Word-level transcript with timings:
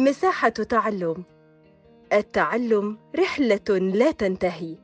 مساحة 0.00 0.48
تعلم. 0.48 1.24
التعلم 2.12 2.98
رحلة 3.16 3.78
لا 3.78 4.10
تنتهي. 4.10 4.76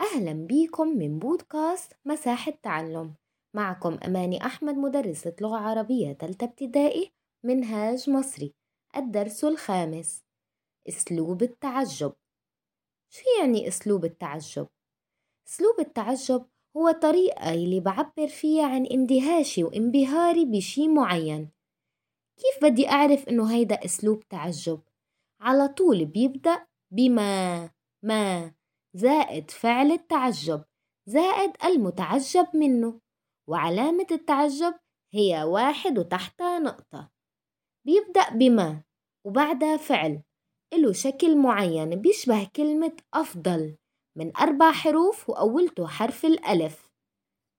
أهلا 0.00 0.32
بيكم 0.32 0.88
من 0.88 1.18
بودكاست 1.18 1.92
مساحة 2.04 2.52
تعلم. 2.62 3.14
معكم 3.54 3.98
أماني 4.06 4.46
أحمد 4.46 4.74
مدرسة 4.74 5.34
لغة 5.40 5.56
عربية 5.56 6.12
تالتة 6.12 6.44
ابتدائي 6.44 7.10
منهاج 7.44 8.10
مصري. 8.10 8.54
الدرس 8.96 9.44
الخامس 9.44 10.24
أسلوب 10.88 11.42
التعجب. 11.42 12.12
شو 13.12 13.22
يعني 13.40 13.68
أسلوب 13.68 14.04
التعجب؟ 14.04 14.68
أسلوب 15.48 15.80
التعجب 15.80 16.46
هو 16.76 16.90
طريقة 16.90 17.54
اللي 17.54 17.80
بعبر 17.80 18.28
فيها 18.28 18.66
عن 18.66 18.86
اندهاشي 18.86 19.64
وانبهاري 19.64 20.44
بشي 20.44 20.88
معين. 20.88 21.59
كيف 22.40 22.64
بدي 22.70 22.88
أعرف 22.88 23.28
إنه 23.28 23.52
هيدا 23.52 23.84
أسلوب 23.84 24.28
تعجب؟ 24.28 24.80
على 25.40 25.68
طول 25.68 26.04
بيبدأ 26.04 26.66
بما 26.92 27.70
ما 28.04 28.54
زائد 28.96 29.50
فعل 29.50 29.92
التعجب 29.92 30.64
زائد 31.08 31.52
المتعجب 31.64 32.46
منه 32.54 33.00
وعلامة 33.48 34.06
التعجب 34.10 34.74
هي 35.14 35.44
واحد 35.44 35.98
وتحتها 35.98 36.58
نقطة 36.58 37.10
بيبدأ 37.86 38.30
بما 38.30 38.82
وبعدها 39.26 39.76
فعل 39.76 40.22
إله 40.72 40.92
شكل 40.92 41.36
معين 41.36 42.02
بيشبه 42.02 42.50
كلمة 42.56 42.96
أفضل 43.14 43.76
من 44.18 44.36
أربع 44.36 44.72
حروف 44.72 45.30
وأولته 45.30 45.86
حرف 45.86 46.24
الألف 46.24 46.90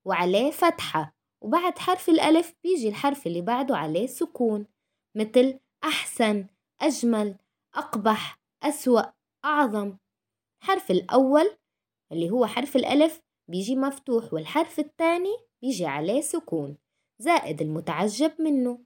وعليه 0.07 0.51
فتحة 0.51 1.13
وبعد 1.41 1.79
حرف 1.79 2.09
الألف 2.09 2.55
بيجي 2.63 2.89
الحرف 2.89 3.27
اللي 3.27 3.41
بعده 3.41 3.77
عليه 3.77 4.07
سكون 4.07 4.65
مثل 5.15 5.59
أحسن 5.83 6.47
أجمل 6.81 7.35
أقبح 7.75 8.39
أسوأ 8.63 9.01
أعظم. 9.45 9.97
الحرف 10.61 10.91
الأول 10.91 11.57
اللي 12.11 12.29
هو 12.29 12.45
حرف 12.45 12.75
الألف 12.75 13.21
بيجي 13.47 13.75
مفتوح 13.75 14.33
والحرف 14.33 14.79
الثاني 14.79 15.37
بيجي 15.61 15.85
عليه 15.85 16.21
سكون 16.21 16.77
زائد 17.19 17.61
المتعجب 17.61 18.41
منه. 18.41 18.79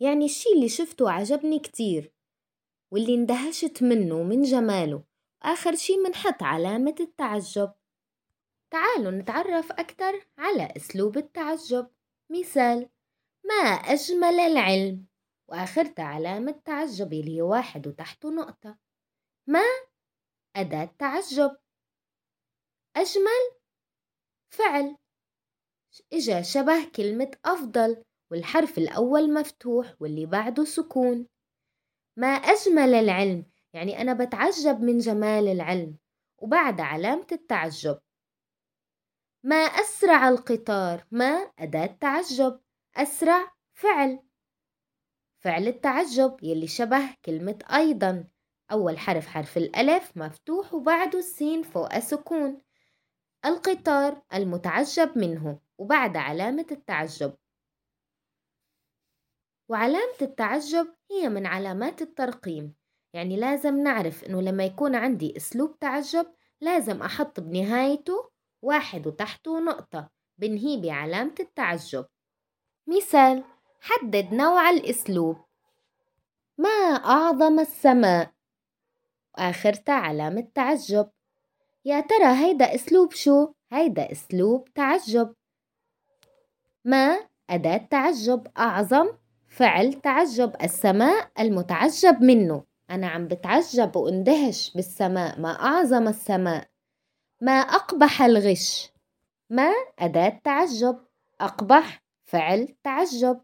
يعني 0.00 0.24
الشي 0.24 0.48
اللي 0.56 0.68
شفته 0.68 1.10
عجبني 1.10 1.58
كتير 1.58 2.12
واللي 2.92 3.14
اندهشت 3.14 3.82
منه 3.82 4.22
من 4.22 4.42
جماله 4.42 5.04
آخر 5.42 5.74
شي 5.74 5.96
منحط 5.96 6.42
علامة 6.42 6.94
التعجب. 7.00 7.72
تعالوا 8.70 9.10
نتعرف 9.10 9.72
أكتر 9.72 10.26
على 10.38 10.72
أسلوب 10.76 11.16
التعجب. 11.16 11.90
مثال 12.30 12.90
ما 13.44 13.62
أجمل 13.64 14.40
العلم؟ 14.40 15.06
وآخرتها 15.48 16.04
علامة 16.04 16.52
تعجب 16.64 17.12
اللي 17.12 17.36
هي 17.36 17.42
واحد 17.42 17.86
وتحته 17.86 18.30
نقطة. 18.30 18.78
ما 19.46 19.64
أداة 20.56 20.94
تعجب 20.98 21.56
أجمل 22.96 23.58
فعل. 24.50 24.96
إجا 26.12 26.42
شبه 26.42 26.90
كلمة 26.96 27.30
أفضل 27.44 28.02
والحرف 28.30 28.78
الأول 28.78 29.34
مفتوح 29.34 29.94
واللي 30.00 30.26
بعده 30.26 30.64
سكون. 30.64 31.26
ما 32.16 32.28
أجمل 32.28 32.94
العلم؟ 32.94 33.44
يعني 33.72 34.00
أنا 34.00 34.12
بتعجب 34.14 34.80
من 34.80 34.98
جمال 34.98 35.48
العلم. 35.48 35.98
وبعد 36.38 36.80
علامة 36.80 37.26
التعجب 37.32 38.00
ما 39.44 39.56
أسرع 39.56 40.28
القطار 40.28 41.04
ما 41.10 41.50
أداة 41.58 41.86
تعجب 41.86 42.60
أسرع 42.96 43.52
فعل. 43.74 44.22
فعل 45.38 45.68
التعجب 45.68 46.36
يلي 46.42 46.66
شبه 46.66 47.14
كلمة 47.24 47.58
أيضا. 47.74 48.24
أول 48.72 48.98
حرف 48.98 49.26
حرف 49.26 49.56
الألف 49.56 50.16
مفتوح 50.16 50.74
وبعده 50.74 51.18
السين 51.18 51.62
فوق 51.62 51.98
سكون. 51.98 52.58
القطار 53.44 54.22
المتعجب 54.34 55.18
منه 55.18 55.60
وبعد 55.78 56.16
علامة 56.16 56.66
التعجب. 56.70 57.34
وعلامة 59.70 60.16
التعجب 60.22 60.94
هي 61.10 61.28
من 61.28 61.46
علامات 61.46 62.02
الترقيم. 62.02 62.74
يعني 63.14 63.36
لازم 63.36 63.82
نعرف 63.82 64.24
إنه 64.24 64.42
لما 64.42 64.64
يكون 64.64 64.94
عندي 64.94 65.36
أسلوب 65.36 65.78
تعجب 65.78 66.34
لازم 66.60 67.02
أحط 67.02 67.40
بنهايته 67.40 68.37
واحد 68.62 69.06
وتحته 69.06 69.60
نقطة 69.60 70.10
بنهي 70.38 70.76
بعلامة 70.80 71.34
التعجب. 71.40 72.06
مثال 72.86 73.44
حدد 73.80 74.34
نوع 74.34 74.70
الأسلوب. 74.70 75.36
ما 76.58 76.68
أعظم 77.04 77.60
السماء؟ 77.60 78.32
وآخرتها 79.38 79.94
علامة 79.94 80.48
تعجب 80.54 81.10
يا 81.84 82.00
ترى 82.00 82.26
هيدا 82.26 82.74
أسلوب 82.74 83.12
شو؟ 83.12 83.52
هيدا 83.72 84.12
أسلوب 84.12 84.68
تعجب. 84.74 85.34
ما 86.84 87.28
أداة 87.50 87.76
تعجب؟ 87.76 88.46
أعظم 88.58 89.08
فعل 89.48 89.92
تعجب 89.92 90.56
السماء 90.62 91.30
المتعجب 91.40 92.22
منه. 92.22 92.64
أنا 92.90 93.08
عم 93.08 93.28
بتعجب 93.28 93.96
وأندهش 93.96 94.72
بالسماء 94.74 95.40
ما 95.40 95.50
أعظم 95.50 96.08
السماء. 96.08 96.68
ما 97.40 97.52
أقبح 97.52 98.22
الغش 98.22 98.92
ما 99.50 99.72
أداة 99.98 100.40
تعجب 100.44 101.06
أقبح 101.40 102.02
فعل 102.28 102.76
تعجب. 102.84 103.40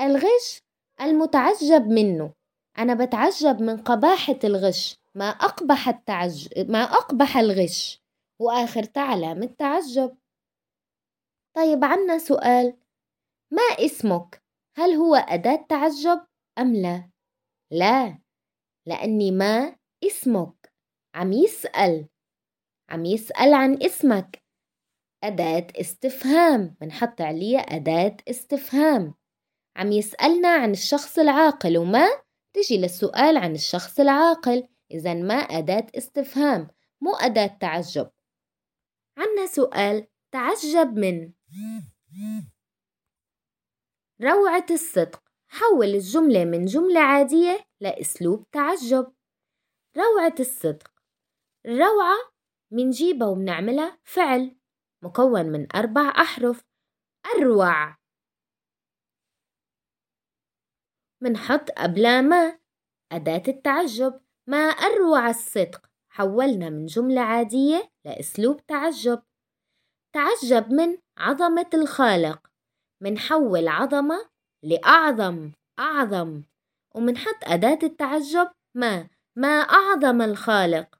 الغش 0.00 0.62
المتعجب 1.00 1.86
منه. 1.86 2.32
أنا 2.78 2.94
بتعجب 2.94 3.62
من 3.62 3.76
قباحة 3.76 4.38
الغش. 4.44 4.96
ما 5.14 5.28
أقبح 5.28 5.88
التعجب 5.88 6.70
ما 6.70 6.82
أقبح 6.82 7.36
الغش. 7.36 8.02
وآخر 8.40 8.86
علامة 8.96 9.46
تعجب 9.46 10.16
طيب 11.56 11.84
عنا 11.84 12.18
سؤال. 12.18 12.76
ما 13.50 13.62
اسمك؟ 13.62 14.42
هل 14.76 14.90
هو 14.90 15.14
أداة 15.14 15.66
تعجب 15.68 16.26
أم 16.58 16.74
لا؟ 16.76 17.10
لا 17.70 18.18
لأني 18.86 19.30
ما 19.30 19.76
اسمك. 20.04 20.72
عم 21.14 21.32
يسأل. 21.32 22.08
عم 22.90 23.04
يسأل 23.04 23.54
عن 23.54 23.82
اسمك. 23.82 24.42
أداة 25.24 25.66
استفهام 25.80 26.76
بنحط 26.80 27.20
عليها 27.20 27.60
أداة 27.60 28.16
استفهام. 28.28 29.14
عم 29.76 29.92
يسألنا 29.92 30.48
عن 30.48 30.70
الشخص 30.70 31.18
العاقل 31.18 31.78
وما 31.78 32.08
تجي 32.52 32.78
للسؤال 32.78 33.36
عن 33.36 33.54
الشخص 33.54 34.00
العاقل. 34.00 34.68
إذا 34.90 35.14
ما 35.14 35.34
أداة 35.34 35.86
استفهام 35.94 36.68
مو 37.00 37.14
أداة 37.14 37.46
تعجب. 37.60 38.10
عنا 39.18 39.46
سؤال 39.46 40.06
تعجب 40.32 40.98
من؟ 40.98 41.32
روعة 44.22 44.66
الصدق 44.70 45.22
حول 45.48 45.86
الجملة 45.86 46.44
من 46.44 46.64
جملة 46.64 47.00
عادية 47.00 47.66
لأسلوب 47.80 48.50
تعجب. 48.52 49.12
روعة 49.96 50.34
الصدق 50.40 50.90
الروعة 51.66 52.29
منجيبها 52.72 53.28
وبنعملها 53.28 53.98
فعل 54.04 54.56
مكون 55.04 55.46
من 55.46 55.76
أربع 55.76 56.08
أحرف. 56.08 56.64
أروع 57.36 57.96
منحط 61.22 61.70
قبلها 61.70 62.20
ما 62.20 62.58
أداة 63.12 63.42
التعجب. 63.48 64.20
ما 64.46 64.56
أروع 64.56 65.30
الصدق؟ 65.30 65.90
حولنا 66.12 66.70
من 66.70 66.86
جملة 66.86 67.20
عادية 67.20 67.92
لأسلوب 68.04 68.66
تعجب. 68.66 69.22
تعجب 70.14 70.72
من 70.72 70.98
عظمة 71.18 71.70
الخالق. 71.74 72.50
منحول 73.02 73.68
عظمة 73.68 74.30
لأعظم 74.64 75.52
أعظم. 75.78 76.42
ومنحط 76.94 77.44
أداة 77.44 77.78
التعجب. 77.82 78.50
ما؟ 78.74 79.08
ما 79.36 79.48
أعظم 79.48 80.22
الخالق. 80.22 80.99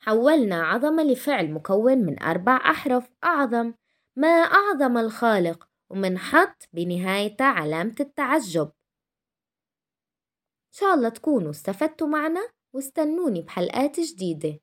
حولنا 0.00 0.62
عظمة 0.62 1.02
لفعل 1.02 1.52
مكون 1.52 1.98
من 1.98 2.22
أربع 2.22 2.56
أحرف 2.56 3.10
أعظم. 3.24 3.74
ما 4.16 4.28
أعظم 4.28 4.98
الخالق 4.98 5.68
ومنحط 5.90 6.68
بنهايته 6.72 7.44
علامة 7.44 7.94
التعجب. 8.00 8.66
إن 8.66 8.72
شاء 10.72 10.94
الله 10.94 11.08
تكونوا 11.08 11.50
استفدتوا 11.50 12.06
معنا 12.06 12.48
واستنوني 12.72 13.42
بحلقات 13.42 14.00
جديدة. 14.00 14.60